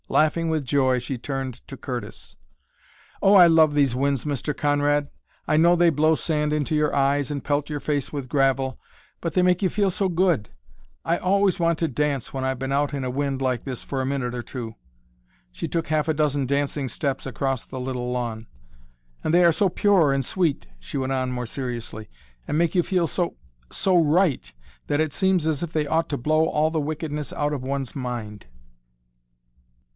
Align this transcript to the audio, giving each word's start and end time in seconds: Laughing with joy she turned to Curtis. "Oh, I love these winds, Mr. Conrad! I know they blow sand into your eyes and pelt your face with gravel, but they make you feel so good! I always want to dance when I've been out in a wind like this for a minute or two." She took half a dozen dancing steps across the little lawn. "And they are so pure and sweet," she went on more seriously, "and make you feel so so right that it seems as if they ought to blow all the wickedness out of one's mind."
Laughing 0.09 0.49
with 0.49 0.65
joy 0.65 0.97
she 0.99 1.17
turned 1.17 1.65
to 1.69 1.77
Curtis. 1.77 2.35
"Oh, 3.21 3.35
I 3.35 3.45
love 3.47 3.75
these 3.75 3.95
winds, 3.95 4.25
Mr. 4.25 4.57
Conrad! 4.57 5.09
I 5.47 5.55
know 5.55 5.75
they 5.75 5.91
blow 5.91 6.15
sand 6.15 6.51
into 6.51 6.75
your 6.75 6.93
eyes 6.93 7.31
and 7.31 7.41
pelt 7.43 7.69
your 7.69 7.79
face 7.79 8.11
with 8.11 8.27
gravel, 8.27 8.77
but 9.21 9.35
they 9.35 9.41
make 9.41 9.61
you 9.61 9.69
feel 9.69 9.89
so 9.91 10.09
good! 10.09 10.49
I 11.05 11.17
always 11.17 11.59
want 11.61 11.79
to 11.79 11.87
dance 11.87 12.33
when 12.33 12.43
I've 12.43 12.59
been 12.59 12.73
out 12.73 12.93
in 12.95 13.05
a 13.05 13.09
wind 13.11 13.41
like 13.43 13.63
this 13.63 13.83
for 13.83 14.01
a 14.01 14.05
minute 14.05 14.35
or 14.35 14.41
two." 14.41 14.75
She 15.51 15.67
took 15.69 15.87
half 15.87 16.07
a 16.09 16.13
dozen 16.15 16.45
dancing 16.47 16.89
steps 16.89 17.25
across 17.27 17.63
the 17.63 17.79
little 17.79 18.11
lawn. 18.11 18.47
"And 19.23 19.33
they 19.33 19.45
are 19.45 19.53
so 19.53 19.69
pure 19.69 20.11
and 20.11 20.25
sweet," 20.25 20.67
she 20.79 20.97
went 20.97 21.13
on 21.13 21.31
more 21.31 21.45
seriously, 21.45 22.09
"and 22.47 22.57
make 22.57 22.75
you 22.75 22.83
feel 22.83 23.07
so 23.07 23.37
so 23.71 23.97
right 24.03 24.51
that 24.87 24.99
it 24.99 25.13
seems 25.13 25.45
as 25.47 25.61
if 25.63 25.71
they 25.71 25.87
ought 25.87 26.09
to 26.09 26.17
blow 26.17 26.47
all 26.47 26.69
the 26.71 26.81
wickedness 26.81 27.31
out 27.31 27.53
of 27.53 27.61
one's 27.63 27.95
mind." 27.95 28.47